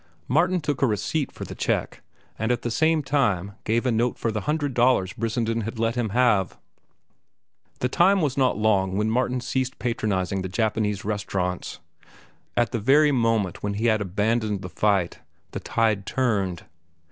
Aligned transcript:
Martin 0.27 0.59
took 0.59 0.81
a 0.81 0.87
receipt 0.87 1.31
for 1.31 1.43
the 1.45 1.53
check, 1.53 2.01
and 2.39 2.51
at 2.51 2.63
the 2.63 2.71
same 2.71 3.03
time 3.03 3.51
gave 3.65 3.85
a 3.85 3.91
note 3.91 4.17
for 4.17 4.31
the 4.31 4.41
hundred 4.49 4.73
dollars 4.73 5.13
Brissenden 5.13 5.61
had 5.61 5.77
let 5.77 5.93
him 5.93 6.09
have. 6.09 6.57
The 7.81 7.87
time 7.87 8.19
was 8.19 8.35
not 8.35 8.57
long 8.57 8.97
when 8.97 9.11
Martin 9.11 9.41
ceased 9.41 9.77
patronizing 9.77 10.41
the 10.41 10.49
Japanese 10.49 11.05
restaurants. 11.05 11.81
At 12.57 12.71
the 12.71 12.79
very 12.79 13.11
moment 13.11 13.61
when 13.61 13.75
he 13.75 13.85
had 13.85 14.01
abandoned 14.01 14.63
the 14.63 14.69
fight, 14.69 15.19
the 15.51 15.59
tide 15.59 16.07
turned. 16.07 16.63